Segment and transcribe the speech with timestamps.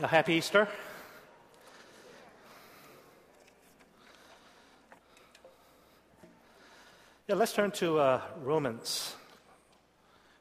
[0.00, 0.68] A happy Easter.
[7.26, 9.16] Yeah, let's turn to uh, Romans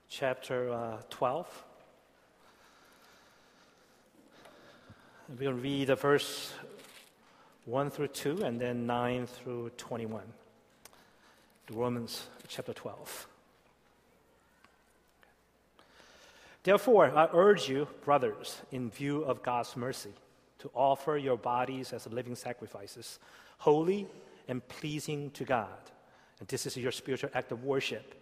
[0.09, 1.63] chapter uh, 12.
[5.39, 6.53] We'll read the verse
[7.65, 10.21] 1 through 2 and then 9 through 21.
[11.71, 13.27] Romans chapter 12.
[16.67, 20.11] Therefore, I urge you, brothers, in view of God's mercy,
[20.59, 23.19] to offer your bodies as living sacrifices,
[23.57, 24.05] holy
[24.49, 25.79] and pleasing to God.
[26.41, 28.15] And this is your spiritual act of worship.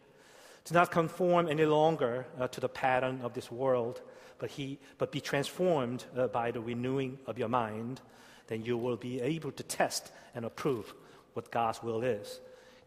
[0.63, 4.03] Do not conform any longer uh, to the pattern of this world,
[4.37, 7.99] but, he, but be transformed uh, by the renewing of your mind.
[8.45, 10.93] Then you will be able to test and approve
[11.33, 12.41] what God's will is,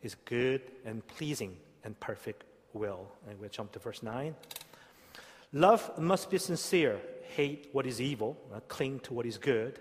[0.05, 3.09] is good and pleasing and perfect will.
[3.29, 4.37] And we'll jump to verse 9.
[5.53, 7.01] Love must be sincere.
[7.37, 9.79] Hate what is evil, uh, cling to what is good.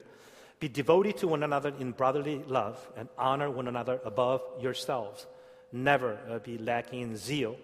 [0.59, 5.27] Be devoted to one another in brotherly love and honor one another above yourselves.
[5.71, 7.57] Never uh, be lacking in zeal,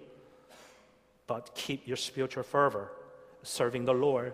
[1.27, 2.91] but keep your spiritual fervor,
[3.41, 4.33] serving the Lord.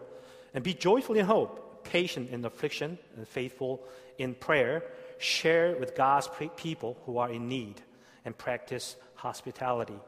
[0.53, 3.83] And be joyful in hope, patient in affliction, and faithful
[4.17, 4.83] in prayer.
[5.19, 7.81] Share with God's people who are in need,
[8.25, 9.99] and practice hospitality.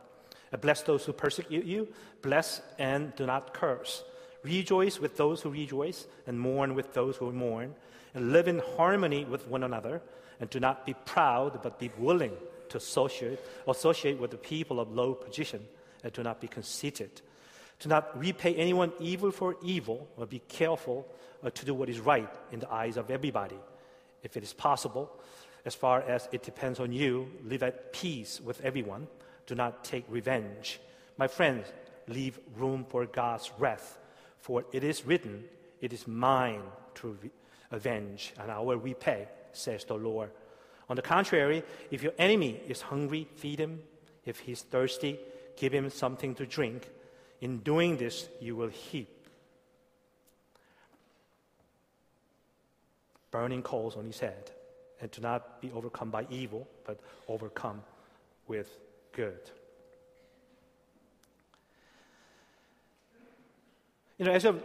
[0.60, 1.88] Bless those who persecute you.
[2.22, 4.04] Bless and do not curse.
[4.44, 7.76] Rejoice with those who rejoice, and mourn with those who mourn.
[8.14, 10.02] And live in harmony with one another.
[10.40, 12.34] And do not be proud, but be willing
[12.70, 15.66] to associate, associate with the people of low position.
[16.04, 17.22] And do not be conceited.
[17.80, 21.08] Do not repay anyone evil for evil, or be careful
[21.44, 23.58] uh, to do what is right in the eyes of everybody.
[24.24, 25.12] If it is possible,
[25.66, 29.08] as far as it depends on you, live at peace with everyone
[29.52, 30.80] do not take revenge.
[31.18, 31.68] My friends,
[32.08, 33.98] leave room for God's wrath,
[34.40, 35.44] for it is written,
[35.82, 36.62] It is mine
[36.96, 37.18] to
[37.70, 40.32] avenge, and I will repay, says the Lord.
[40.88, 43.82] On the contrary, if your enemy is hungry, feed him.
[44.26, 45.20] If he's thirsty,
[45.58, 46.90] give him something to drink.
[47.42, 49.10] In doing this, you will heap
[53.32, 54.52] burning coals on his head,
[55.02, 57.82] and do not be overcome by evil, but overcome
[58.48, 58.78] with
[59.14, 59.40] good.
[64.18, 64.64] You know, as of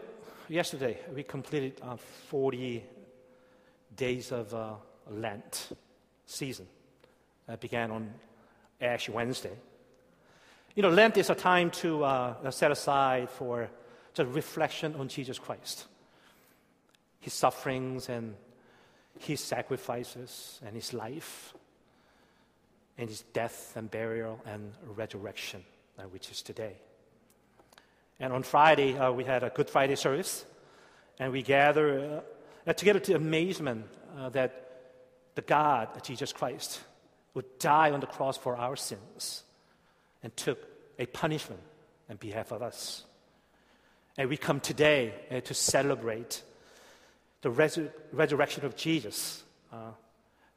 [0.48, 2.84] yesterday, we completed our 40
[3.96, 4.74] days of uh,
[5.10, 5.70] Lent
[6.26, 6.66] season.
[7.46, 8.12] That began on
[8.80, 9.56] Ash Wednesday.
[10.74, 13.70] You know, Lent is a time to uh, set aside for
[14.12, 15.86] just reflection on Jesus Christ,
[17.20, 18.34] his sufferings and
[19.18, 21.54] his sacrifices and his life
[22.98, 25.64] in his death and burial and resurrection,
[25.98, 26.76] uh, which is today.
[28.18, 30.44] And on Friday, uh, we had a Good Friday service,
[31.18, 32.22] and we gather
[32.66, 33.86] uh, together to amazement
[34.16, 34.62] uh, that
[35.34, 36.80] the God, Jesus Christ,
[37.34, 39.44] would die on the cross for our sins
[40.22, 40.66] and took
[40.98, 41.60] a punishment
[42.08, 43.04] on behalf of us.
[44.16, 46.42] And we come today uh, to celebrate
[47.42, 49.90] the resur- resurrection of Jesus uh,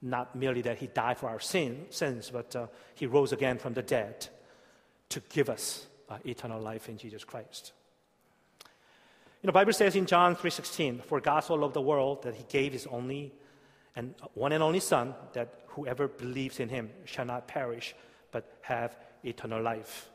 [0.02, 3.74] not merely that he died for our sin, sins, but uh, he rose again from
[3.74, 4.28] the dead
[5.10, 7.74] to give us uh, eternal life in Jesus Christ.
[9.42, 12.44] You know, Bible says in John 3:16, "For God so loved the world that he
[12.50, 13.34] gave his only
[13.96, 17.96] and one and only Son, that whoever believes in him shall not perish,
[18.32, 20.10] but have eternal life."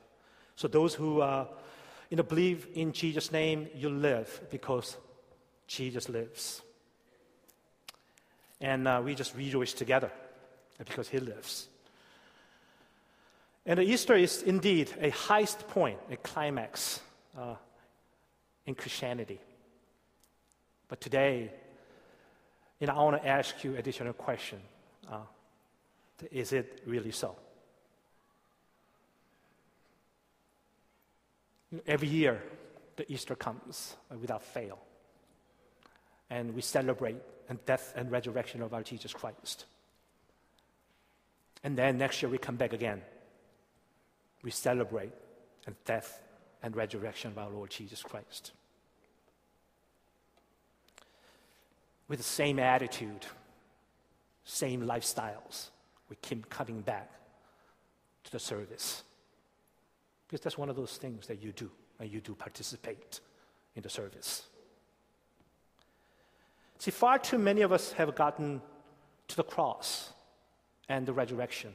[0.57, 1.47] So those who uh,
[2.11, 4.97] you know, believe in Jesus' name, you live because
[5.67, 6.63] Jesus lives.
[8.65, 10.11] And uh, we just rejoice together
[10.79, 11.69] because He lives.
[13.67, 17.01] And the Easter is indeed a highest point, a climax
[17.39, 17.57] uh,
[18.65, 19.39] in Christianity.
[20.89, 21.51] But today,
[22.81, 24.61] I want to ask you additional question.
[25.13, 25.19] Uh,
[26.33, 27.37] is it really so?
[31.87, 32.43] Every year,
[32.97, 34.79] the Easter comes without fail.
[36.31, 39.67] And we celebrate and death and resurrection of our Jesus Christ.
[41.63, 43.03] And then next year we come back again.
[44.43, 45.13] We celebrate
[45.67, 46.21] and death
[46.63, 48.53] and resurrection of our Lord Jesus Christ.
[52.09, 53.25] With the same attitude,
[54.45, 55.71] same lifestyles,
[56.11, 57.11] we keep coming back
[58.25, 59.03] to the service.
[60.27, 63.21] Because that's one of those things that you do, and you do participate
[63.75, 64.43] in the service.
[66.85, 68.61] See, far too many of us have gotten
[69.29, 70.13] to the cross
[70.87, 71.75] and the resurrection.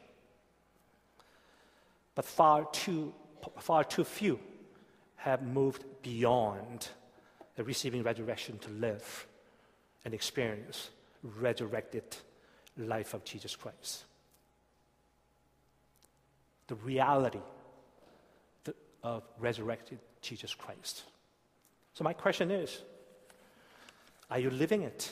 [2.13, 3.11] But far too,
[3.57, 4.39] far too few
[5.15, 6.89] have moved beyond
[7.55, 9.25] the receiving resurrection to live
[10.05, 10.91] and experience
[11.23, 12.03] resurrected
[12.77, 14.03] life of Jesus Christ.
[16.67, 17.41] The reality
[19.01, 21.01] of resurrected Jesus Christ.
[21.95, 22.83] So, my question is
[24.29, 25.11] are you living it?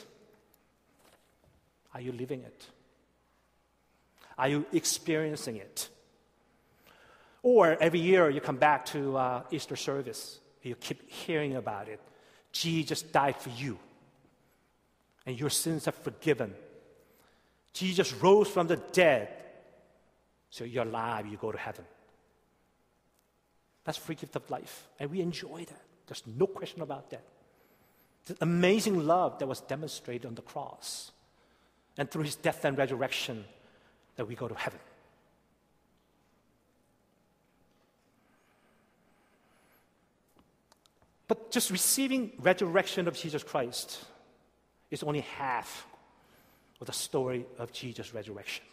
[1.94, 2.66] Are you living it?
[4.36, 5.88] Are you experiencing it?
[7.42, 12.00] Or every year you come back to uh, Easter service, you keep hearing about it.
[12.52, 13.78] Jesus died for you,
[15.26, 16.54] and your sins are forgiven.
[17.72, 19.28] Jesus rose from the dead,
[20.50, 21.84] so you're alive, you go to heaven.
[23.84, 25.82] That's free gift of life, and we enjoy that.
[26.06, 27.24] There's no question about that.
[28.28, 31.12] The amazing love that was demonstrated on the cross,
[31.96, 33.44] and through his death and resurrection,
[34.16, 34.78] that we go to heaven.
[41.26, 44.04] But just receiving resurrection of Jesus Christ
[44.90, 45.86] is only half
[46.80, 48.64] of the story of Jesus' resurrection.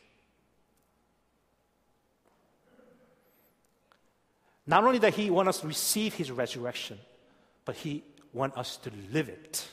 [4.67, 6.99] Not only that he wants us to receive his resurrection,
[7.65, 8.03] but he
[8.35, 9.65] wants us to live it.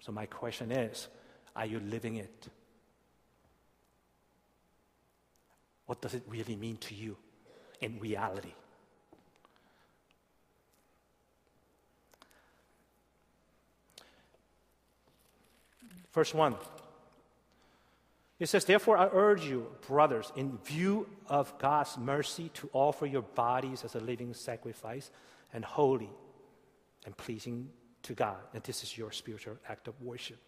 [0.00, 1.08] So my question is,
[1.56, 2.48] are you living it?
[5.86, 7.16] What does it really mean to you
[7.80, 8.52] in reality?
[16.12, 16.54] Verse 1.
[18.38, 23.22] It says, Therefore, I urge you, brothers, in view of God's mercy, to offer your
[23.22, 25.10] bodies as a living sacrifice
[25.52, 26.10] and holy
[27.04, 27.68] and pleasing
[28.02, 28.36] to God.
[28.52, 30.38] And this is your spiritual act of worship.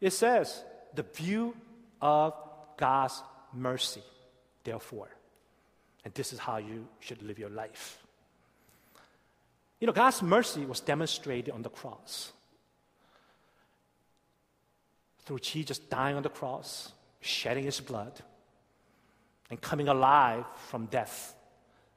[0.00, 0.64] It says,
[0.94, 1.56] The view
[2.00, 2.34] of
[2.76, 4.02] God's mercy,
[4.64, 5.10] therefore.
[6.04, 7.98] And this is how you should live your life.
[9.80, 12.32] You know, God's mercy was demonstrated on the cross
[15.24, 18.12] through Jesus dying on the cross, shedding his blood,
[19.48, 21.34] and coming alive from death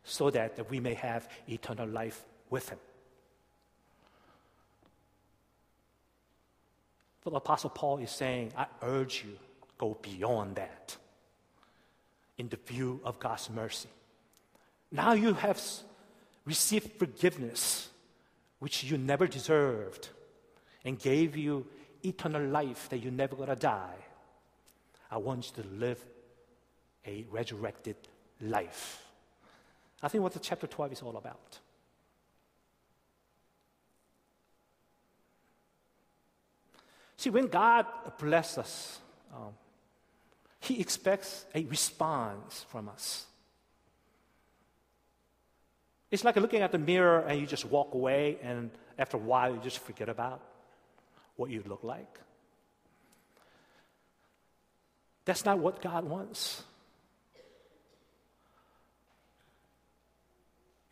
[0.04, 2.80] so that, that we may have eternal life with him.
[7.24, 9.38] But the Apostle Paul is saying, I urge you,
[9.78, 10.98] go beyond that
[12.38, 13.90] in the view of God's mercy.
[14.92, 15.62] Now you have
[16.46, 17.90] received forgiveness,
[18.60, 20.10] which you never deserved,
[20.84, 21.66] and gave you
[22.04, 23.96] eternal life that you're never to die.
[25.10, 26.04] I want you to live
[27.06, 27.96] a resurrected
[28.42, 29.06] life.
[30.02, 31.60] I think what the chapter 12 is all about.
[37.24, 37.86] See, when God
[38.20, 39.00] blesses us,
[39.34, 39.54] um,
[40.60, 43.26] He expects a response from us.
[46.12, 49.54] It's like looking at the mirror and you just walk away, and after a while,
[49.54, 50.42] you just forget about
[51.38, 52.20] what you look like.
[55.24, 56.62] That's not what God wants.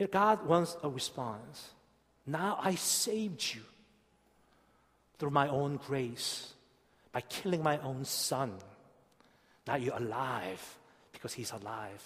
[0.09, 1.71] God wants a response.
[2.25, 3.63] Now I saved you
[5.21, 6.51] through my own grace
[7.11, 8.51] by killing my own son.
[9.67, 10.79] Now you're alive
[11.11, 12.03] because he's alive.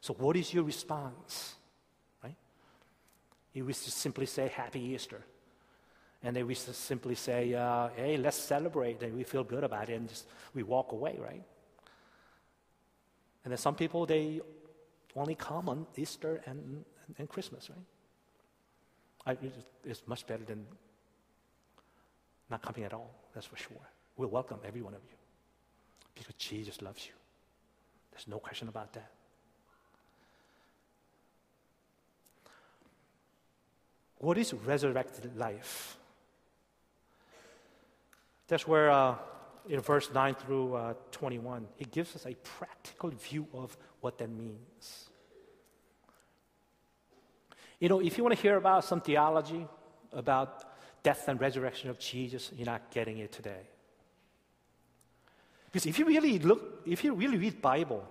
[0.00, 1.56] So, what is your response?
[2.22, 2.36] Right?
[3.54, 5.20] You wish to simply say, Happy Easter.
[6.22, 9.88] And then we just simply say, uh, hey, let's celebrate, and we feel good about
[9.88, 11.42] it, and just we walk away, right?
[13.44, 14.40] And then some people, they
[15.16, 16.84] only come on Easter and,
[17.18, 19.38] and Christmas, right?
[19.42, 19.46] I,
[19.84, 20.66] it's much better than
[22.50, 23.76] not coming at all, that's for sure.
[24.16, 25.16] We'll welcome every one of you
[26.14, 27.12] because Jesus loves you.
[28.10, 29.10] There's no question about that.
[34.18, 35.96] What is resurrected life?
[38.48, 39.14] That's where, uh,
[39.68, 44.30] in verse 9 through uh, 21, he gives us a practical view of what that
[44.30, 45.10] means.
[47.78, 49.64] You know, if you want to hear about some theology
[50.12, 50.64] about
[51.02, 53.68] death and resurrection of Jesus, you're not getting it today.
[55.66, 58.06] Because if you really look, if you really read Bible,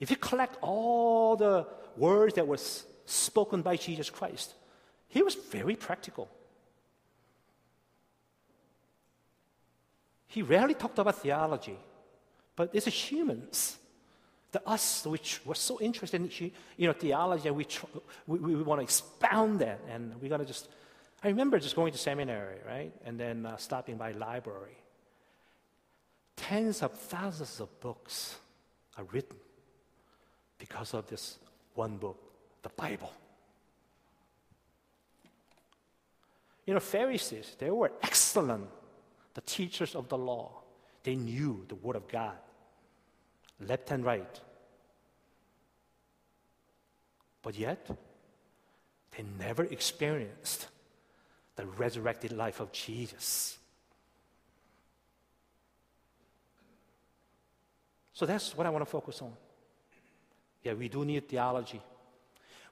[0.00, 2.58] if you collect all the words that were
[3.06, 4.54] spoken by Jesus Christ,
[5.08, 6.28] he was very practical.
[10.26, 11.76] He rarely talked about theology,
[12.54, 13.78] but it's humans,
[14.52, 17.86] the us, which were so interested in you know, theology, and we, tr-
[18.26, 20.68] we, we want to expound that, and we're going to just.
[21.22, 24.76] I remember just going to seminary, right, and then uh, stopping by library.
[26.36, 28.36] Tens of thousands of books
[28.96, 29.36] are written
[30.58, 31.38] because of this
[31.74, 32.18] one book,
[32.62, 33.12] the Bible.
[36.66, 38.68] You know, Pharisees, they were excellent
[39.34, 40.62] the teachers of the law,
[41.02, 42.36] they knew the Word of God,
[43.60, 44.40] left and right.
[47.42, 47.88] But yet,
[49.16, 50.68] they never experienced
[51.60, 53.58] the resurrected life of Jesus.
[58.14, 59.32] So that's what I want to focus on.
[60.62, 61.82] Yeah, we do need theology.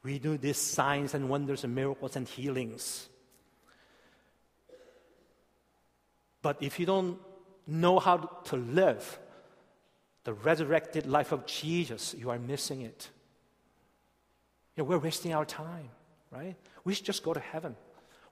[0.02, 3.10] We do these signs and wonders and miracles and healings.
[6.40, 7.18] But if you don't
[7.66, 9.18] know how to live
[10.24, 13.10] the resurrected life of Jesus, you are missing it.
[14.76, 15.90] You know, we're wasting our time,
[16.30, 16.56] right?
[16.84, 17.76] We should just go to heaven.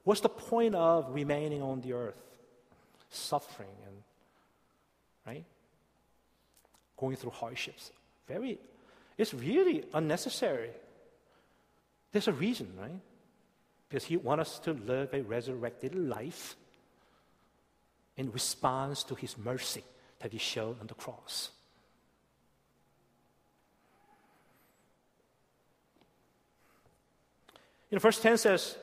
[0.06, 2.22] What's the point of remaining on the earth?
[3.10, 3.96] Suffering and,
[5.26, 5.44] right?
[6.96, 7.90] Going through hardships.
[8.28, 8.60] Very,
[9.18, 10.70] it's really unnecessary.
[12.12, 13.00] There's a reason, right?
[13.88, 16.54] Because He wants us to live a resurrected life
[18.16, 19.82] in response to His mercy
[20.20, 21.50] that He showed on the cross.
[27.90, 28.76] In verse 10 says,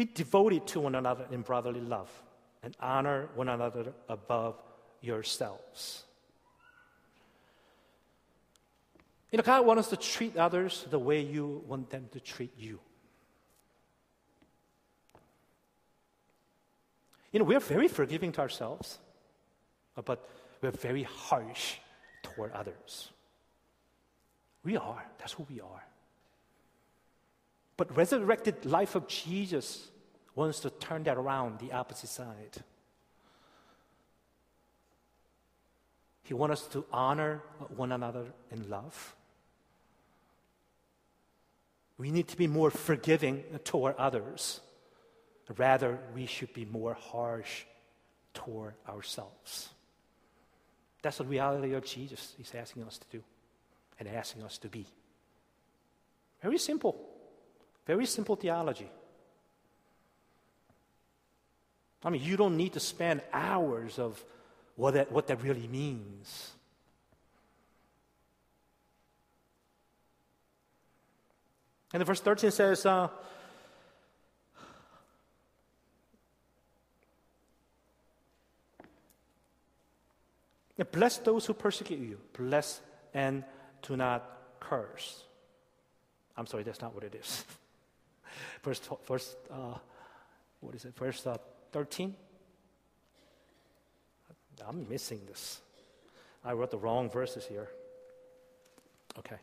[0.00, 2.08] Be devoted to one another in brotherly love
[2.62, 4.56] and honor one another above
[5.02, 6.04] yourselves.
[9.30, 12.58] You know, God wants us to treat others the way you want them to treat
[12.58, 12.80] you.
[17.30, 18.98] You know, we're very forgiving to ourselves,
[20.02, 20.26] but
[20.62, 21.74] we're very harsh
[22.22, 23.10] toward others.
[24.64, 25.04] We are.
[25.18, 25.89] That's who we are.
[27.80, 29.88] But resurrected life of Jesus
[30.34, 32.58] wants to turn that around, the opposite side.
[36.22, 37.40] He wants us to honor
[37.74, 39.16] one another in love.
[41.96, 44.60] We need to be more forgiving toward others.
[45.56, 47.64] Rather, we should be more harsh
[48.34, 49.70] toward ourselves.
[51.00, 53.22] That's the reality of Jesus He's asking us to do
[53.98, 54.84] and asking us to be.
[56.42, 57.09] Very simple.
[57.86, 58.88] Very simple theology.
[62.04, 64.22] I mean, you don't need to spend hours of
[64.76, 66.52] what that, what that really means.
[71.92, 73.08] And the verse 13 says, uh,
[80.92, 82.18] Bless those who persecute you.
[82.36, 82.80] Bless
[83.14, 83.44] and
[83.82, 84.24] do not
[84.60, 85.24] curse.
[86.36, 87.44] I'm sorry, that's not what it is.
[88.62, 89.74] Verse, verse uh,
[90.60, 90.96] what is it?
[90.96, 91.38] Verse uh,
[91.72, 92.14] 13?
[94.66, 95.60] I'm missing this.
[96.44, 97.68] I wrote the wrong verses here.
[99.18, 99.36] Okay.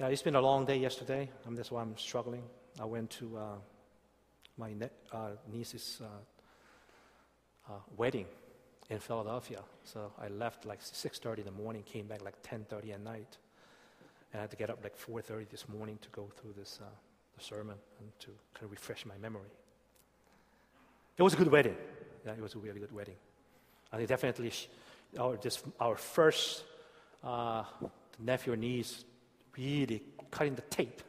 [0.00, 1.30] Yeah, it's been a long day yesterday.
[1.46, 2.42] Um, that's why I'm struggling.
[2.80, 3.42] I went to uh,
[4.56, 8.26] my ne- uh, niece's uh, uh, wedding
[8.90, 9.60] in Philadelphia.
[9.84, 13.38] So I left like 6:30 in the morning, came back like 10:30 at night,
[14.32, 16.86] and I had to get up like 4:30 this morning to go through this uh,
[17.36, 19.50] the sermon and to kind of refresh my memory.
[21.16, 21.76] It was a good wedding.
[22.24, 23.16] Yeah, it was a really good wedding.
[23.92, 24.52] I think definitely
[25.18, 26.64] our this our first
[27.22, 27.64] uh,
[28.18, 29.04] nephew or niece
[29.56, 31.02] really cutting the tape,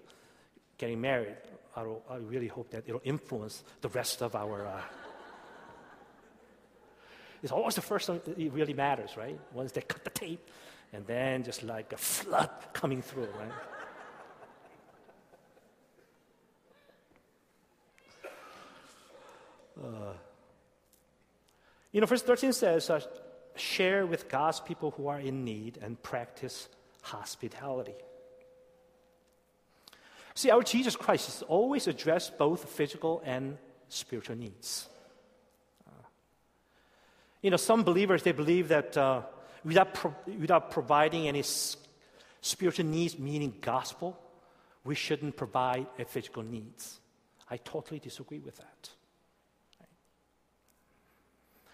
[0.78, 1.38] getting married.
[1.76, 4.68] I, I really hope that it'll influence the rest of our.
[4.68, 4.82] Uh,
[7.44, 9.38] it's always the first one that it really matters, right?
[9.54, 10.50] Once they cut the tape,
[10.94, 13.52] and then just like a flood coming through, right?
[19.84, 20.14] Uh,
[21.92, 23.02] you know, verse 13 says, uh,
[23.56, 26.70] share with God's people who are in need and practice
[27.02, 27.96] hospitality.
[30.36, 33.58] See, our Jesus Christ has always addressed both physical and
[33.90, 34.88] spiritual needs.
[37.44, 39.22] You know, some believers, they believe that uh,
[39.64, 41.78] without, pro- without providing any s-
[42.42, 44.18] spiritual needs, meaning gospel,
[44.84, 47.00] we shouldn't provide a physical needs.
[47.52, 48.90] I totally disagree with that.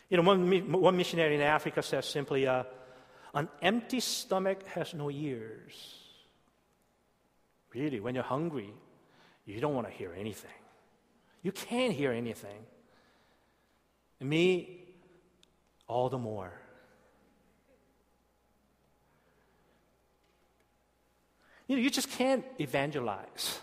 [0.09, 2.63] You know, one, one missionary in Africa says simply, uh,
[3.35, 5.97] an empty stomach has no ears.
[7.75, 8.73] Really, when you're hungry,
[9.45, 10.49] you don't want to hear anything.
[11.43, 12.65] You can't hear anything.
[14.19, 14.78] me,
[15.89, 16.53] all the more.
[21.67, 23.59] You know, you just can't evangelize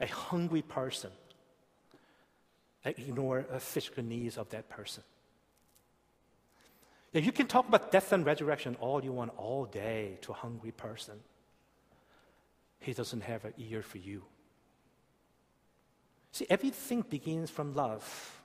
[0.00, 1.10] a hungry person
[2.84, 5.02] and ignore the physical needs of that person.
[7.12, 10.72] You can talk about death and resurrection all you want all day to a hungry
[10.72, 11.14] person.
[12.80, 14.22] He doesn't have an ear for you.
[16.32, 18.37] See, everything begins from love.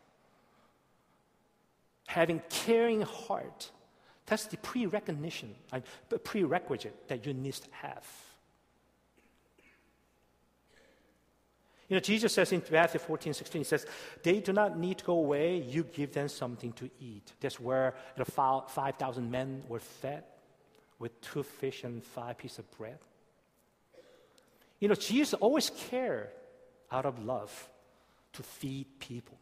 [2.07, 3.71] Having caring heart,
[4.25, 5.79] that's the pre-recognition, uh,
[6.09, 8.05] the prerequisite that you need to have.
[11.89, 13.85] You know, Jesus says in Matthew 14, 16, he says,
[14.23, 17.33] They do not need to go away, you give them something to eat.
[17.39, 20.23] That's where the 5,000 men were fed
[20.97, 22.97] with two fish and five pieces of bread.
[24.79, 26.29] You know, Jesus always cared
[26.91, 27.69] out of love
[28.33, 29.37] to feed people.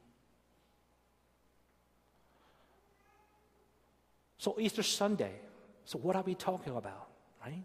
[4.42, 5.34] So, Easter Sunday,
[5.86, 7.10] so what are we talking about,
[7.46, 7.64] right?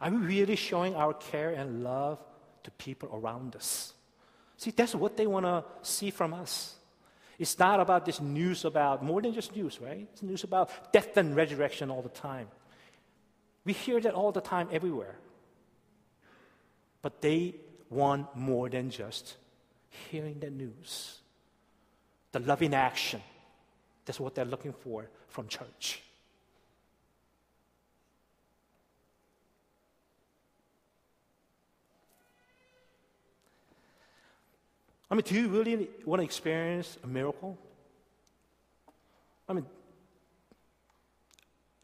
[0.00, 2.20] Are we really showing our care and love
[2.62, 3.92] to people around us?
[4.56, 6.76] See, that's what they want to see from us.
[7.40, 10.06] It's not about this news about more than just news, right?
[10.12, 12.46] It's news about death and resurrection all the time.
[13.64, 15.16] We hear that all the time everywhere.
[17.02, 17.56] But they
[17.88, 19.34] want more than just
[20.08, 21.18] hearing the news.
[22.30, 23.20] The loving action.
[24.10, 26.02] That's what they're looking for from church.
[35.08, 37.56] I mean, do you really want to experience a miracle?
[39.48, 39.66] I mean,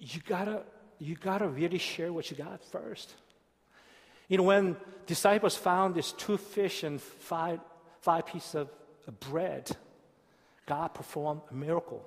[0.00, 0.62] you gotta,
[0.99, 3.14] you gotta really share what you got first.
[4.26, 7.61] You know, when disciples found these two fish and five,
[8.00, 8.66] five pieces
[9.06, 9.71] of, bread,
[10.66, 12.04] God performed a miracle.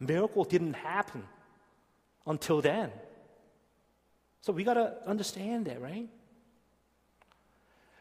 [0.00, 1.22] Miracle didn't happen
[2.26, 2.90] until then.
[4.40, 6.08] So we gotta understand that, right?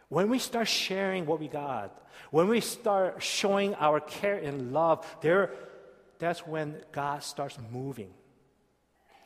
[0.08, 5.06] When we start sharing what we got, when we start showing our care and love,
[5.22, 5.52] there,
[6.18, 8.14] that's when God starts moving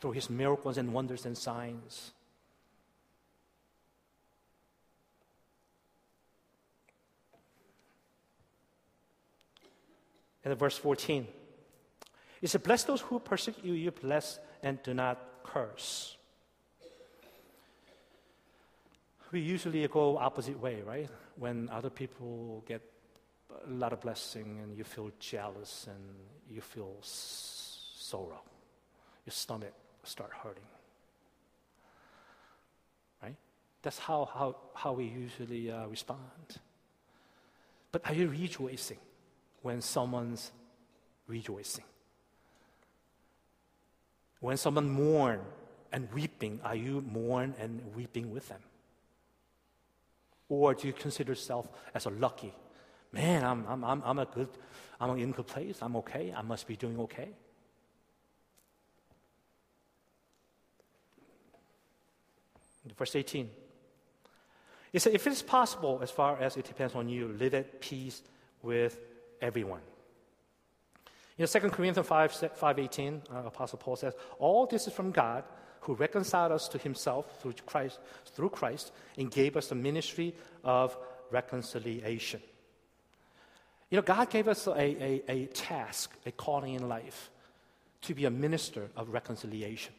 [0.00, 2.12] through his miracles and wonders and signs.
[10.44, 11.26] And verse 14,
[12.44, 16.18] it says, Bless those who persecute you, you bless and do not curse.
[19.32, 21.08] we usually go opposite way, right?
[21.36, 22.82] When other people get
[23.66, 26.04] a lot of blessing and you feel jealous and
[26.48, 28.42] you feel sorrow,
[29.26, 29.72] your stomach
[30.04, 30.62] start hurting.
[33.22, 33.34] Right?
[33.82, 36.20] That's how, how, how we usually uh, respond.
[37.90, 38.98] But are you rejoicing
[39.62, 40.52] when someone's
[41.26, 41.84] rejoicing?
[44.44, 45.40] When someone mourn
[45.90, 48.60] and weeping, are you mourn and weeping with them?
[50.50, 52.52] Or do you consider yourself as a lucky?
[53.10, 54.50] Man, I'm, I'm, I'm, I'm a good,
[55.00, 55.78] I'm in good place.
[55.80, 56.34] I'm okay.
[56.36, 57.30] I must be doing okay.
[62.98, 63.48] Verse 18.
[64.92, 67.80] It says, if it is possible, as far as it depends on you, live at
[67.80, 68.20] peace
[68.60, 68.98] with
[69.40, 69.80] everyone.
[71.36, 75.44] In 2 Corinthians 5, 5 18, uh, Apostle Paul says, All this is from God
[75.80, 80.96] who reconciled us to himself through Christ, through Christ and gave us the ministry of
[81.30, 82.40] reconciliation.
[83.90, 87.30] You know, God gave us a, a, a task, a calling in life
[88.02, 89.92] to be a minister of reconciliation.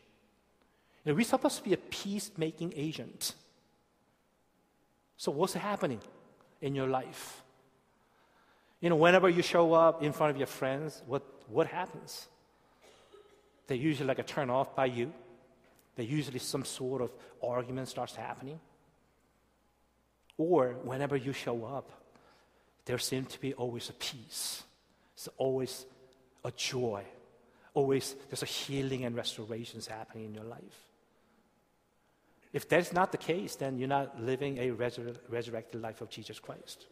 [1.03, 3.35] You know, we're supposed to be a peacemaking agent.
[5.17, 6.01] So, what's happening
[6.61, 7.43] in your life?
[8.81, 12.27] You know, whenever you show up in front of your friends, what, what happens?
[13.67, 15.13] They're usually like a turn off by you.
[15.95, 17.11] They usually some sort of
[17.41, 18.59] argument starts happening.
[20.37, 21.89] Or whenever you show up,
[22.85, 24.63] there seems to be always a peace.
[25.15, 25.85] It's always
[26.43, 27.03] a joy.
[27.73, 30.85] Always there's a healing and restorations happening in your life.
[32.53, 36.39] If that's not the case, then you're not living a resur- resurrected life of Jesus
[36.39, 36.85] Christ.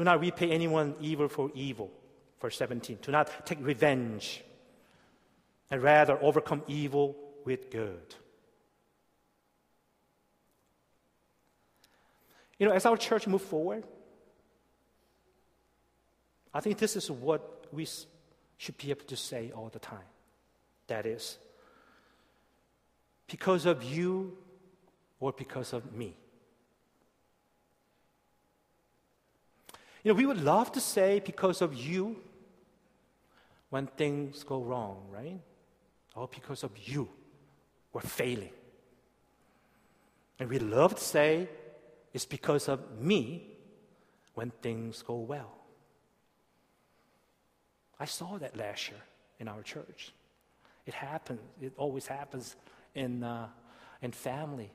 [0.00, 1.90] Do not repay anyone evil for evil.
[2.40, 3.00] Verse 17.
[3.02, 4.42] Do not take revenge,
[5.70, 8.14] and rather overcome evil with good.
[12.58, 13.84] You know, as our church move forward,
[16.54, 17.86] I think this is what we
[18.56, 20.08] should be able to say all the time.
[20.86, 21.36] That is,
[23.28, 24.38] because of you
[25.20, 26.16] or because of me.
[30.02, 32.16] You know, we would love to say because of you
[33.68, 35.40] when things go wrong, right?
[36.16, 37.08] Or because of you,
[37.92, 38.52] we're failing.
[40.38, 41.48] And we love to say
[42.12, 43.46] it's because of me
[44.34, 45.54] when things go well.
[47.98, 49.00] I saw that last year
[49.38, 50.14] in our church.
[50.86, 51.40] It happens.
[51.60, 52.56] It always happens
[52.94, 53.48] in, uh,
[54.00, 54.72] in family,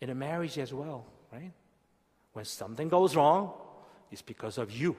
[0.00, 1.52] in a marriage as well, right?
[2.32, 3.52] When something goes wrong,
[4.10, 4.96] it's because of you.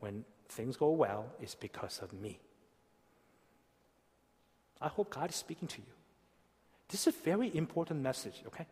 [0.00, 2.38] When things go well, it's because of me.
[4.80, 5.92] I hope God is speaking to you.
[6.88, 8.66] This is a very important message, okay?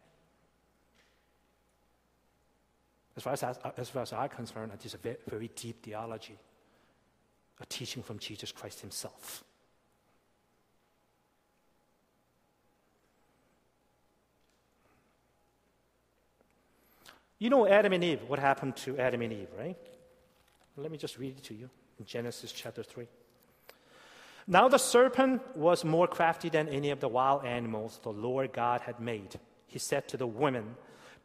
[3.17, 6.39] As far as, as, far as I'm concerned, it is a very, very deep theology,
[7.61, 9.45] a teaching from Jesus Christ Himself.
[17.43, 19.77] You know Adam and Eve, what happened to Adam and Eve, right?
[20.77, 23.09] Let me just read it to you in Genesis chapter 3.
[24.47, 28.83] Now the serpent was more crafty than any of the wild animals the Lord God
[28.83, 29.41] had made.
[29.67, 30.77] He said to the woman,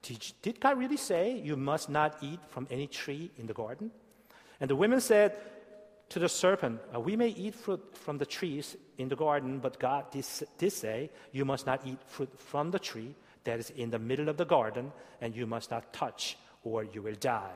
[0.01, 3.91] Did, did God really say you must not eat from any tree in the garden?
[4.60, 5.36] And the woman said
[6.10, 9.77] to the serpent, uh, We may eat fruit from the trees in the garden, but
[9.77, 10.25] God did,
[10.58, 13.13] did say, You must not eat fruit from the tree
[13.47, 17.01] that is in the middle of the garden, and you must not touch, or you
[17.01, 17.55] will die.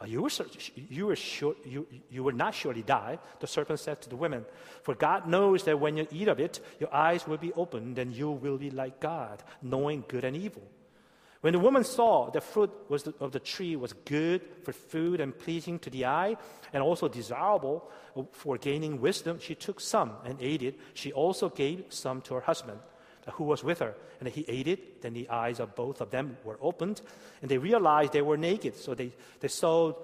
[0.00, 0.30] Uh, you, will,
[0.74, 4.44] you, will sure, you, you will not surely die, the serpent said to the women.
[4.82, 8.14] For God knows that when you eat of it, your eyes will be opened, and
[8.14, 10.62] you will be like God, knowing good and evil.
[11.42, 15.38] When the woman saw the fruit the, of the tree was good for food and
[15.38, 16.36] pleasing to the eye,
[16.72, 17.90] and also desirable
[18.32, 20.78] for gaining wisdom, she took some and ate it.
[20.94, 22.80] She also gave some to her husband
[23.32, 23.94] who was with her.
[24.20, 25.02] And he ate it.
[25.02, 27.00] Then the eyes of both of them were opened,
[27.40, 28.76] and they realized they were naked.
[28.76, 29.94] So they, they sewed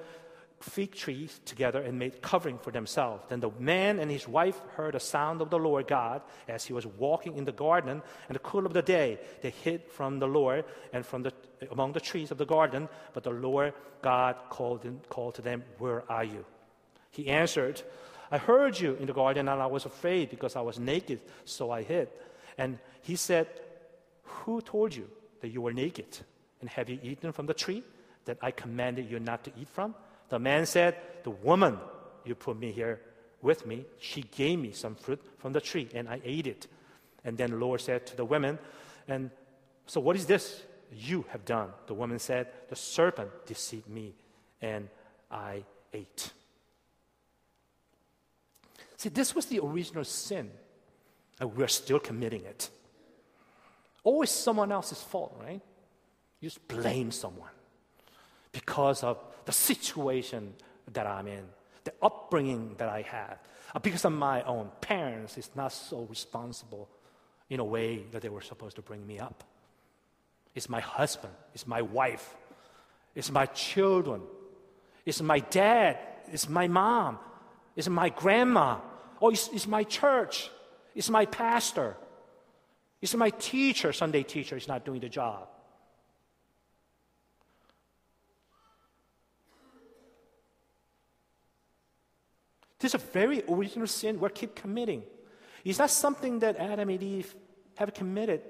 [0.61, 3.23] fig trees together and made covering for themselves.
[3.29, 6.73] Then the man and his wife heard the sound of the Lord God as he
[6.73, 9.19] was walking in the garden in the cool of the day.
[9.43, 11.33] They hid from the Lord and from the
[11.71, 12.89] among the trees of the garden.
[13.13, 16.45] But the Lord God called, in, called to them, "Where are you?"
[17.11, 17.83] He answered,
[18.31, 21.71] "I heard you in the garden, and I was afraid because I was naked, so
[21.71, 22.09] I hid."
[22.59, 23.49] And he said,
[24.23, 25.09] Who told you
[25.41, 26.19] that you were naked?
[26.61, 27.83] And have you eaten from the tree
[28.25, 29.95] that I commanded you not to eat from?
[30.29, 31.79] The man said, The woman
[32.25, 33.01] you put me here
[33.43, 36.67] with me, she gave me some fruit from the tree, and I ate it.
[37.25, 38.59] And then the Lord said to the women,
[39.07, 39.31] And
[39.87, 40.63] so what is this
[40.93, 41.71] you have done?
[41.87, 44.15] The woman said, The serpent deceived me,
[44.63, 44.89] and
[45.31, 46.33] I ate.
[48.97, 50.51] See, this was the original sin
[51.41, 52.71] and we're still committing it.
[54.03, 55.61] Always someone else's fault, right?
[56.41, 57.51] You just blame someone
[58.53, 60.55] because of the situation
[60.93, 61.45] that I'm in,
[61.85, 63.39] the upbringing that I had,
[63.75, 66.89] uh, because of my own parents is not so responsible
[67.51, 69.45] in a way that they were supposed to bring me up.
[70.55, 72.37] It's my husband, it's my wife,
[73.15, 74.23] it's my children,
[75.05, 75.99] it's my dad,
[76.31, 77.19] it's my mom,
[77.75, 78.79] it's my grandma,
[79.21, 80.51] or it's, it's my church.
[80.95, 81.97] It's my pastor.
[83.03, 85.49] It's my teacher, Sunday teacher, is not doing the job.
[92.79, 95.03] This is a very original sin we keep committing.
[95.65, 97.35] It's not something that Adam and Eve
[97.77, 98.43] have committed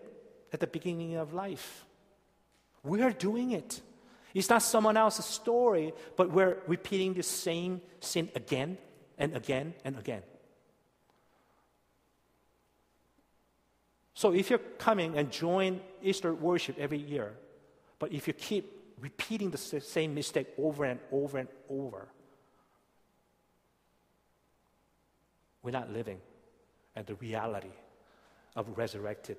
[0.52, 1.84] at the beginning of life.
[2.82, 3.80] We are doing it.
[4.34, 8.76] It's not someone else's story, but we're repeating the same sin again
[9.16, 10.22] and again and again.
[14.24, 17.34] So if you're coming and join Easter worship every year,
[17.98, 22.08] but if you keep repeating the same mistake over and over and over,
[25.62, 26.20] we're not living
[26.96, 27.74] at the reality
[28.56, 29.36] of resurrected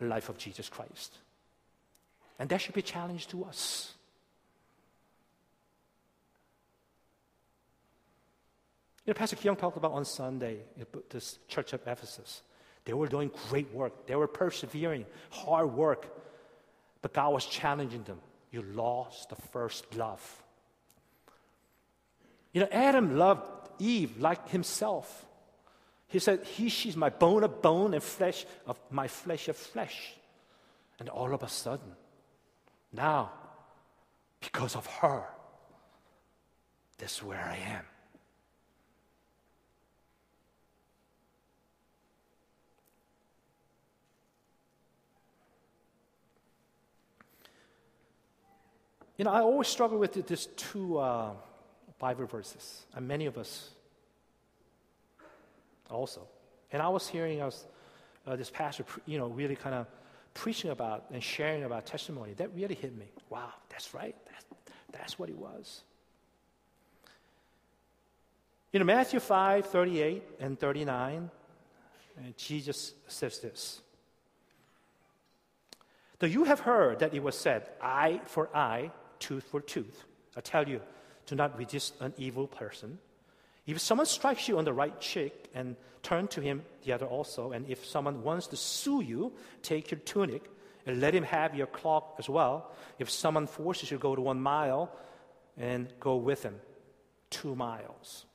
[0.00, 1.18] life of Jesus Christ.
[2.40, 3.92] And that should be a challenge to us.
[9.06, 10.62] You know, Pastor Kyung talked about on Sunday,
[11.08, 12.42] this church of Ephesus.
[12.88, 14.06] They were doing great work.
[14.06, 16.06] They were persevering, hard work.
[17.02, 18.18] But God was challenging them.
[18.50, 20.42] You lost the first love.
[22.54, 23.42] You know, Adam loved
[23.78, 25.26] Eve like himself.
[26.06, 30.14] He said, He, she's my bone of bone and flesh of my flesh of flesh.
[30.98, 31.92] And all of a sudden,
[32.90, 33.32] now,
[34.40, 35.24] because of her,
[36.96, 37.84] this is where I am.
[49.18, 51.32] You know, I always struggle with these two uh,
[51.98, 53.70] Bible verses, and many of us
[55.90, 56.22] also.
[56.70, 57.66] And I was hearing us,
[58.26, 59.86] uh, this pastor, you know, really kind of
[60.34, 62.34] preaching about and sharing about testimony.
[62.34, 63.06] That really hit me.
[63.28, 64.14] Wow, that's right.
[64.30, 64.44] That's,
[64.92, 65.82] that's what it was.
[68.72, 71.30] In Matthew 5 38 and 39,
[72.18, 73.80] and Jesus says this.
[76.20, 80.04] Though you have heard that it was said, eye for eye, tooth for tooth,
[80.36, 80.80] I tell you,
[81.26, 82.98] do not resist an evil person.
[83.66, 87.52] If someone strikes you on the right cheek, and turn to him the other also.
[87.52, 90.42] And if someone wants to sue you, take your tunic
[90.86, 92.70] and let him have your cloak as well.
[92.98, 94.90] If someone forces you to go to one mile,
[95.60, 96.54] and go with him
[97.30, 98.26] two miles.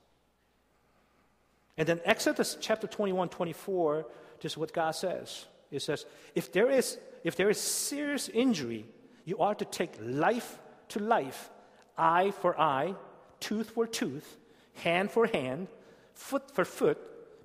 [1.78, 4.06] And then Exodus chapter 21, 24,
[4.42, 5.46] this is what God says.
[5.72, 8.86] It says, if there is if there is serious injury,
[9.24, 10.60] you are to take life
[10.94, 11.50] to life,
[11.98, 12.96] eye for eye,
[13.40, 14.38] tooth for tooth,
[14.76, 15.68] hand for hand,
[16.14, 16.98] foot for foot,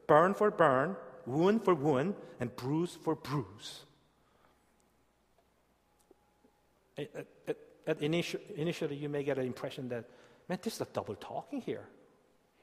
[0.07, 3.85] burn for burn, wound for wound, and bruise for bruise.
[6.97, 7.57] At, at,
[7.87, 10.05] at initial, initially, you may get an impression that,
[10.49, 11.85] man, this is a double talking here.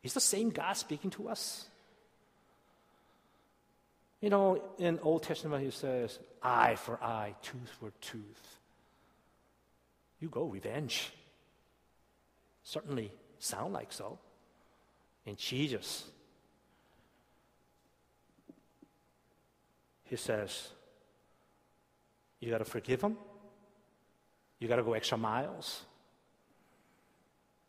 [0.04, 1.66] The same God speaking to us?
[4.22, 8.60] You know, in Old Testament, he says, eye for eye, tooth for tooth.
[10.26, 11.12] You go, revenge.
[12.64, 14.18] Certainly sound like so.
[15.24, 16.06] In Jesus,
[20.06, 20.70] he says,
[22.40, 23.18] you got to forgive them.
[24.58, 25.84] You got to go extra miles.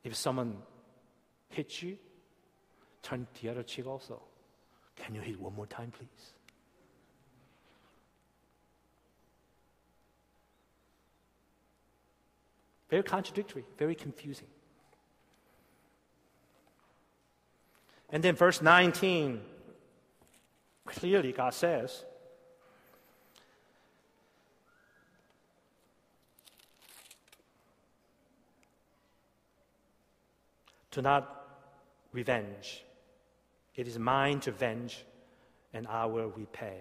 [0.03, 0.57] If someone
[1.51, 1.99] hits you,
[3.03, 4.23] turn the other cheek also.
[4.97, 6.33] Can you hit one more time, please?
[12.88, 14.46] Very contradictory, very confusing.
[18.11, 19.40] And then verse 19,
[20.85, 22.05] clearly God says,
[30.92, 31.46] Do not
[32.12, 32.83] revenge.
[33.75, 35.05] It is mine to avenge,
[35.75, 36.81] and I will repay.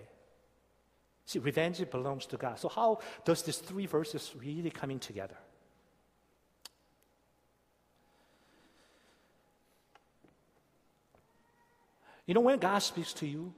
[1.25, 2.57] See, revenge belongs to God.
[2.57, 5.35] So, how does these three verses really coming together?
[12.25, 13.53] You know, when God speaks to you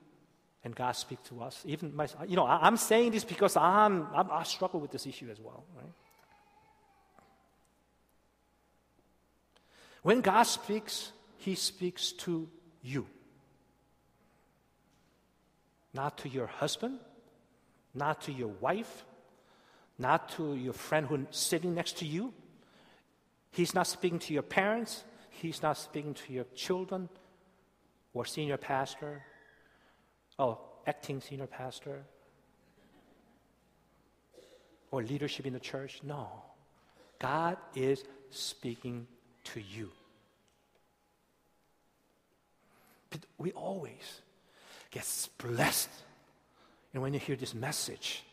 [0.63, 4.07] and God speaks to us, even my, you know, I, am saying this because I'm,
[4.13, 5.93] I'm, I struggle with this issue as well, right?
[10.03, 12.49] When God speaks, He speaks to
[12.81, 13.07] you.
[15.93, 16.99] Not to your husband,
[17.93, 19.05] not to your wife,
[19.97, 22.33] not to your friend who's sitting next to you.
[23.51, 27.09] He's not speaking to your parents, He's not speaking to your children,
[28.17, 29.23] or senior pastor,
[30.39, 32.03] oh, acting senior pastor,
[34.89, 35.99] or leadership in the church.
[36.03, 36.27] No.
[37.19, 39.05] God is speaking
[39.43, 39.91] to you.
[43.11, 44.21] But we always
[44.89, 45.05] get
[45.37, 45.89] blessed.
[46.93, 48.23] And when you hear this message,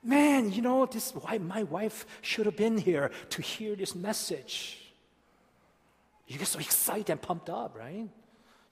[0.00, 4.78] man, you know, this why my wife should have been here to hear this message.
[6.28, 8.08] You get so excited and pumped up, right?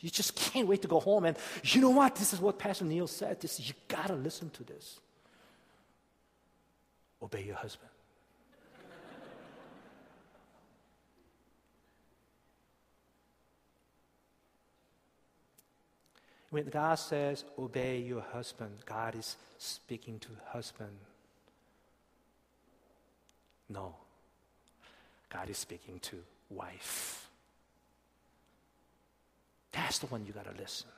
[0.03, 1.25] You just can't wait to go home.
[1.25, 2.17] And you know what?
[2.17, 3.41] This is what Pastor Neil said.
[3.41, 4.99] This you gotta listen to this.
[7.23, 7.88] Obey your husband.
[16.51, 20.99] when God says, obey your husband, God is speaking to husband.
[23.71, 23.95] No.
[25.31, 26.17] God is speaking to
[26.51, 27.31] wife.
[29.72, 30.88] That's the one you got to listen.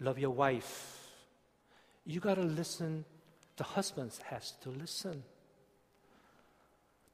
[0.00, 0.98] Love your wife.
[2.06, 3.04] You got to listen.
[3.56, 5.22] The husband has to listen.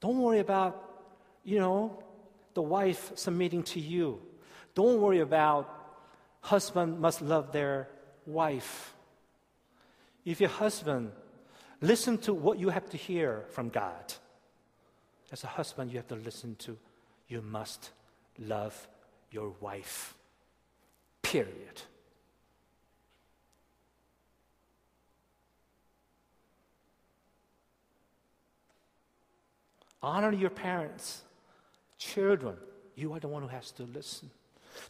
[0.01, 1.03] Don't worry about,
[1.45, 2.03] you know,
[2.55, 4.21] the wife submitting to you.
[4.75, 5.73] Don't worry about
[6.41, 7.89] husband must love their
[8.27, 8.95] wife.
[10.25, 11.13] If your husband
[11.81, 14.15] listen to what you have to hear from God.
[15.33, 16.77] As a husband, you have to listen to
[17.29, 17.91] you must
[18.39, 18.89] love
[19.31, 20.15] your wife.
[21.27, 21.83] Period.
[30.01, 31.23] Honor your parents.
[31.99, 32.55] Children,
[32.95, 34.31] you are the one who has to listen.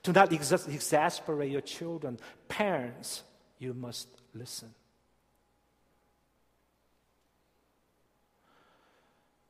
[0.02, 2.18] Do not ex- exasperate your children.
[2.48, 3.22] Parents,
[3.58, 4.74] you must listen.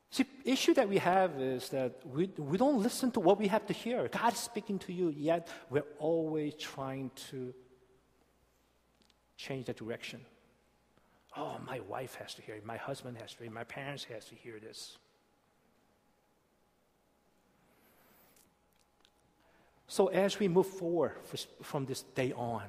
[0.09, 3.65] See, issue that we have is that we, we don't listen to what we have
[3.67, 4.07] to hear.
[4.07, 7.53] God is speaking to you, yet we're always trying to
[9.35, 10.21] change the direction.
[11.35, 12.65] Oh, my wife has to hear it.
[12.65, 13.53] My husband has to hear it.
[13.53, 14.97] My parents has to hear this.
[19.87, 21.13] So as we move forward
[21.61, 22.63] from this day on,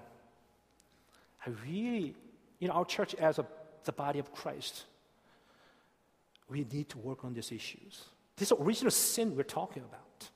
[1.45, 2.15] I really,
[2.59, 3.47] you know, our church as a,
[3.85, 4.85] the body of Christ,
[6.49, 8.05] we need to work on these issues.
[8.37, 10.29] This original sin we're talking about.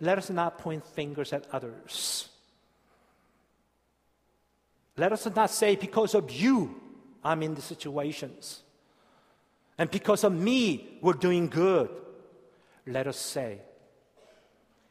[0.00, 2.28] Let us not point fingers at others.
[4.96, 6.80] Let us not say, because of you,
[7.24, 8.62] I'm in the situations.
[9.78, 11.90] And because of me, we're doing good.
[12.86, 13.60] Let us say,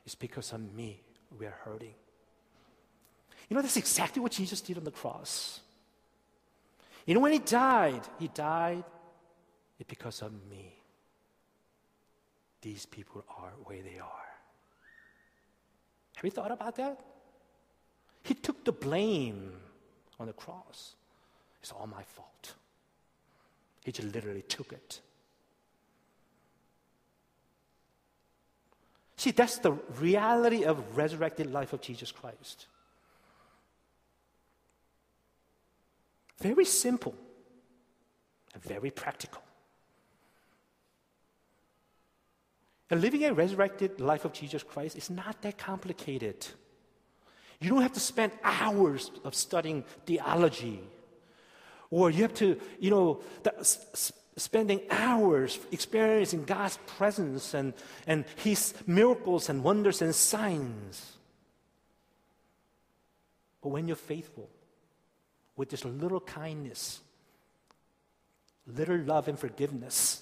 [0.06, 1.02] it's because of me
[1.38, 1.94] we are hurting.
[3.50, 5.60] You know, that's exactly what Jesus did on the cross.
[7.06, 8.84] You know, when he died, he died
[9.84, 10.74] because of me.
[12.62, 14.26] These people are where they are.
[16.16, 17.00] Have you thought about that?
[18.24, 19.52] He took the blame
[20.20, 20.96] on the cross.
[21.62, 22.56] It's all my fault.
[23.84, 25.02] He just literally took it.
[29.18, 32.68] See, that's the reality of resurrected life of Jesus Christ.
[36.40, 37.16] Very simple
[38.54, 39.42] and very practical.
[42.90, 46.46] And living a resurrected life of Jesus Christ is not that complicated.
[47.60, 50.82] You don't have to spend hours of studying theology,
[51.90, 53.22] or you have to, you know,
[54.38, 57.74] spending hours experiencing God's presence and,
[58.06, 61.14] and His miracles and wonders and signs.
[63.62, 64.50] But when you're faithful
[65.56, 67.00] with this little kindness,
[68.68, 70.22] little love and forgiveness,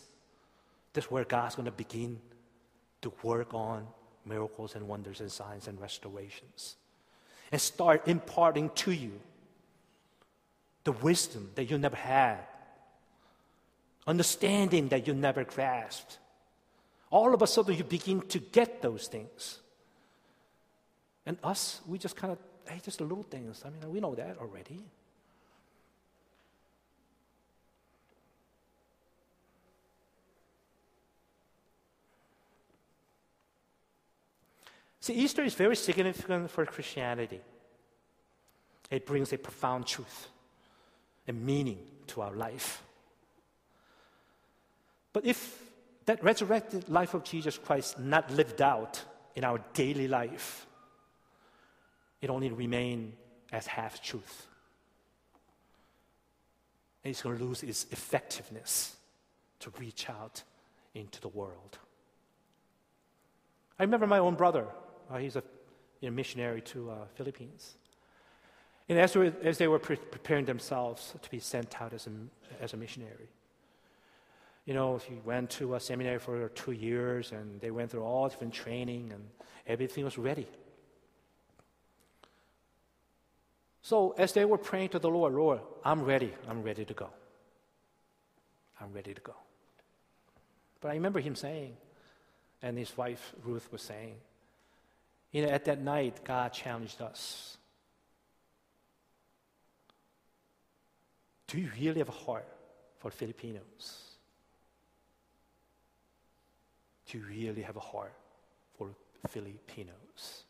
[0.94, 2.22] that's where God's going to begin
[3.04, 3.88] to work on
[4.26, 6.76] miracles and wonders and signs and restorations.
[7.52, 9.20] And start imparting to you
[10.84, 12.40] the wisdom that you never had
[14.08, 16.18] understanding that you never grasped.
[17.10, 19.60] All of a sudden, you begin to get those things.
[21.26, 23.64] And us, we just kind of, hey, just the little things.
[23.66, 24.80] I mean, we know that already.
[35.04, 37.42] See, Easter is very significant for Christianity.
[38.90, 40.30] It brings a profound truth
[41.28, 42.82] and meaning to our life.
[45.12, 45.62] But if
[46.06, 49.04] that resurrected life of Jesus Christ not lived out
[49.36, 50.66] in our daily life,
[52.22, 53.12] it only remain
[53.52, 54.48] as half truth.
[57.04, 58.96] And it's going to lose its effectiveness
[59.60, 60.44] to reach out
[60.96, 61.78] into the world.
[63.78, 64.66] I remember my own brother.
[65.12, 65.44] Uh, he's a
[66.02, 67.76] you know, missionary to uh, Philippines.
[68.90, 72.12] And as, as they were pre- preparing themselves to be sent out as a,
[72.62, 73.30] as a missionary,
[74.66, 78.28] you know, he went to a seminary for two years and they went through all
[78.30, 79.24] different training and
[79.68, 80.48] everything was ready.
[83.82, 86.34] So as they were praying to the Lord, Lord, I'm ready.
[86.48, 87.10] I'm ready to go.
[88.80, 89.36] I'm ready to go.
[90.80, 91.76] But I remember him saying,
[92.62, 94.16] and his wife Ruth was saying,
[95.34, 97.58] you know, at that night, God challenged us.
[101.48, 102.48] Do you really have a heart
[103.00, 104.14] for Filipinos?
[107.14, 108.14] to really have a heart
[108.76, 108.90] for
[109.30, 110.44] Filipinos.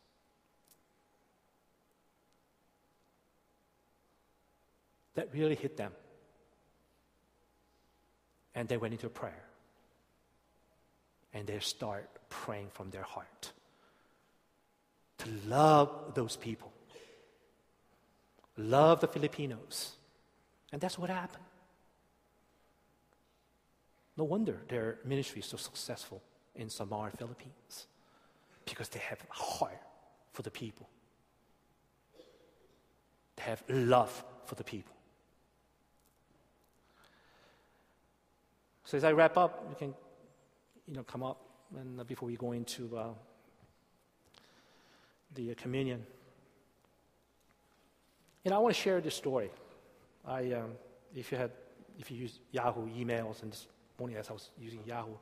[5.14, 5.92] That really hit them.
[8.54, 9.44] And they went into prayer.
[11.34, 13.52] And they start praying from their heart
[15.24, 16.72] to love those people,
[18.56, 19.96] love the Filipinos.
[20.72, 21.44] And that's what happened.
[24.16, 26.22] No wonder their ministry is so successful
[26.54, 27.86] in Samar, Philippines,
[28.64, 29.80] because they have a heart
[30.32, 30.88] for the people.
[33.36, 34.94] They have love for the people.
[38.84, 39.94] So as I wrap up, you can,
[40.86, 41.40] you know, come up
[41.76, 43.08] and uh, before we go into uh,
[45.34, 46.04] the uh, communion.
[48.44, 49.50] And I want to share this story.
[50.26, 50.72] I, um,
[51.14, 51.50] if you had,
[51.98, 53.66] if you use Yahoo emails, and this
[53.98, 55.14] morning as I was using Yahoo,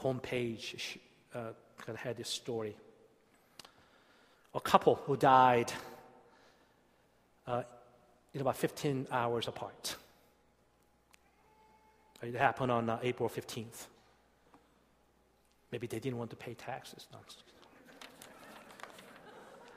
[0.00, 0.98] homepage
[1.34, 2.76] uh, kind of had this story.
[4.54, 5.72] A couple who died
[7.46, 7.62] uh,
[8.34, 9.96] in about 15 hours apart.
[12.22, 13.86] It happened on uh, April 15th.
[15.70, 17.06] Maybe they didn't want to pay taxes.
[17.12, 17.18] No,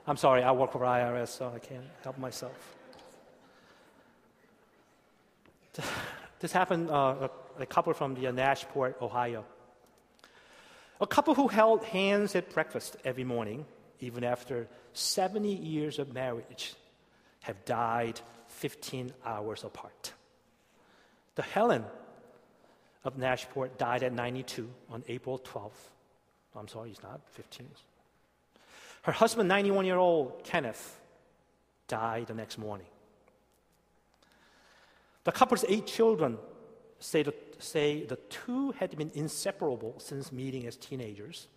[0.10, 2.76] I'm sorry, I work for IRS, so I can't help myself.
[6.40, 7.28] This happened, uh,
[7.60, 9.44] a, couple from the uh, Nashport, Ohio.
[11.02, 13.66] A couple who held hands at breakfast every morning
[14.00, 16.74] even after 70 years of marriage,
[17.42, 20.14] have died 15 hours apart.
[21.36, 21.86] The Helen
[23.04, 25.72] of Nashport died at 92 on April 12th.
[26.56, 27.68] I'm sorry, he's not 15.
[29.10, 31.00] Her husband, 91 year old Kenneth,
[31.88, 32.86] died the next morning.
[35.24, 36.38] The couple's eight children
[37.00, 41.48] say the, say the two had been inseparable since meeting as teenagers.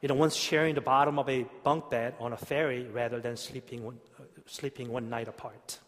[0.00, 3.36] You know, once sharing the bottom of a bunk bed on a ferry rather than
[3.36, 5.78] sleeping one, uh, sleeping one night apart.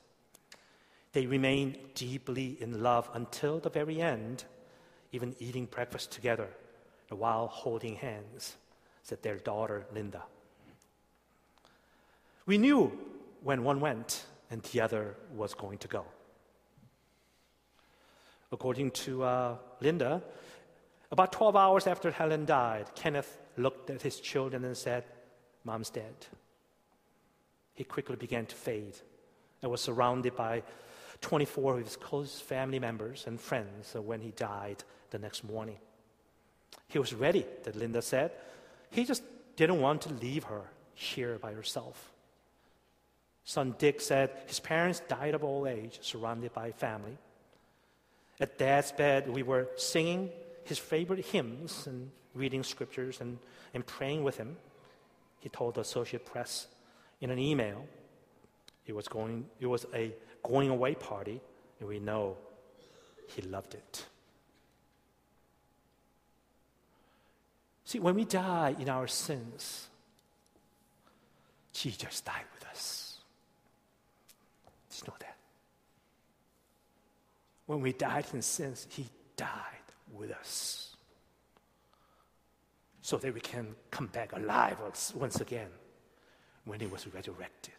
[1.14, 4.44] They remained deeply in love until the very end,
[5.10, 6.48] even eating breakfast together
[7.08, 8.54] while holding hands,
[9.02, 10.22] said their daughter Linda.
[12.46, 12.92] We knew
[13.42, 16.04] when one went and the other was going to go.
[18.50, 20.22] According to uh, Linda,
[21.10, 25.04] about 12 hours after Helen died, Kenneth looked at his children and said,
[25.64, 26.14] Mom's dead.
[27.74, 28.96] He quickly began to fade
[29.62, 30.62] and was surrounded by
[31.20, 35.78] 24 of his close family members and friends when he died the next morning.
[36.88, 38.32] He was ready, that Linda said.
[38.92, 39.22] He just
[39.56, 40.62] didn't want to leave her
[40.94, 42.12] here by herself.
[43.44, 47.16] Son Dick said his parents died of old age, surrounded by family.
[48.38, 50.30] At dad's bed, we were singing
[50.64, 53.38] his favorite hymns and reading scriptures and,
[53.72, 54.56] and praying with him.
[55.40, 56.68] He told the Associate Press
[57.20, 57.86] in an email
[58.86, 60.12] it was, going, it was a
[60.42, 61.40] going away party,
[61.80, 62.36] and we know
[63.26, 64.06] he loved it.
[67.92, 69.90] See, when we die in our sins,
[71.74, 73.18] Jesus died with us.
[74.88, 75.36] Just know that.
[77.66, 80.96] When we died in sins, He died with us.
[83.02, 84.78] So that we can come back alive
[85.14, 85.68] once again
[86.64, 87.74] when He was resurrected.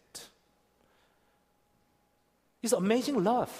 [2.62, 3.50] It's amazing love.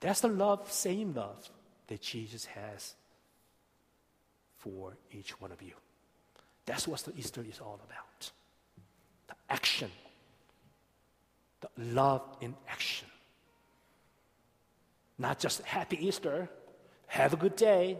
[0.00, 1.48] That's the love, same love
[1.86, 2.96] that Jesus has
[4.64, 5.74] for each one of you.
[6.64, 8.30] That's what the Easter is all about.
[9.28, 9.90] The action.
[11.60, 13.08] The love in action.
[15.18, 16.48] Not just happy Easter,
[17.06, 17.98] have a good day,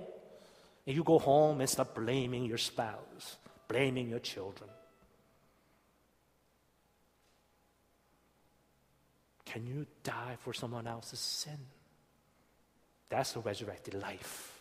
[0.86, 3.36] and you go home and start blaming your spouse,
[3.68, 4.70] blaming your children.
[9.44, 11.58] Can you die for someone else's sin?
[13.10, 14.53] That's the resurrected life.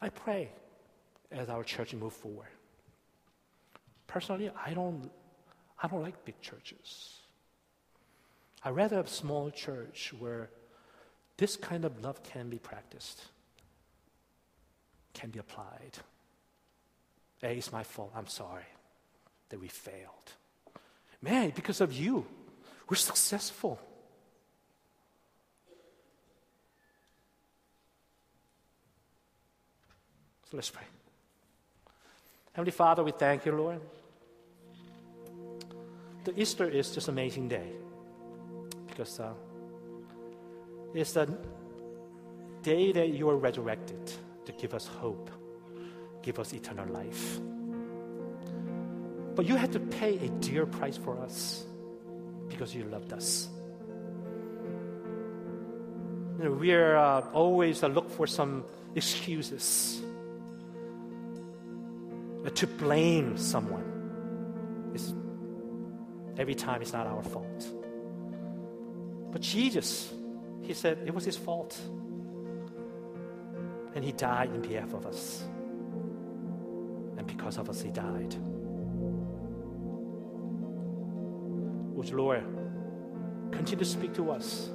[0.00, 0.50] I pray
[1.30, 2.48] as our church move forward.
[4.06, 5.10] Personally, I don't,
[5.82, 7.18] I don't like big churches.
[8.62, 10.50] I rather have a small church where
[11.36, 13.22] this kind of love can be practiced,
[15.14, 15.98] can be applied.
[17.42, 18.12] It's my fault.
[18.14, 18.64] I'm sorry
[19.48, 20.34] that we failed.
[21.22, 22.26] Man, because of you,
[22.88, 23.80] we're successful.
[30.50, 30.82] So let's pray.
[32.54, 33.80] Heavenly Father, we thank you, Lord.
[36.24, 37.70] The Easter is just an amazing day
[38.88, 39.32] because uh,
[40.92, 41.32] it's the
[42.62, 44.12] day that you are resurrected
[44.44, 45.30] to give us hope,
[46.20, 47.38] give us eternal life.
[49.36, 51.64] But you had to pay a dear price for us
[52.48, 53.48] because you loved us.
[56.38, 58.64] You know, we are uh, always uh, look for some
[58.96, 60.02] excuses
[62.48, 64.90] to blame someone.
[64.94, 65.14] It's,
[66.38, 67.66] every time it's not our fault.
[69.30, 70.12] But Jesus,
[70.62, 71.78] He said it was His fault.
[73.94, 75.44] And He died in behalf of us.
[77.16, 78.34] And because of us, He died.
[81.94, 82.44] Would Lord
[83.52, 84.70] continue to speak to us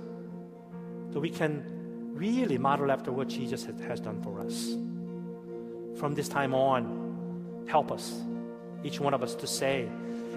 [1.12, 1.64] so we can
[2.14, 4.76] really model after what Jesus has done for us.
[6.00, 6.95] From this time on,
[7.68, 8.22] Help us,
[8.84, 9.88] each one of us, to say,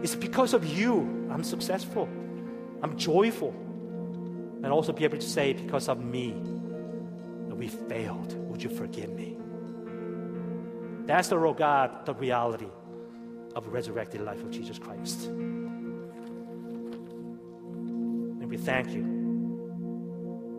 [0.02, 2.08] It's because of you I'm successful,
[2.82, 3.54] I'm joyful.
[4.60, 6.34] And also be able to say, Because of me,
[7.48, 8.34] that we failed.
[8.50, 9.36] Would you forgive me?
[11.06, 12.68] That's the, Lord God, the reality
[13.54, 15.26] of the resurrected life of Jesus Christ.
[15.26, 16.00] And
[18.50, 19.04] we thank you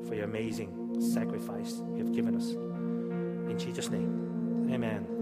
[0.08, 2.50] for your amazing sacrifice you have given us.
[2.50, 5.19] In Jesus' name, amen.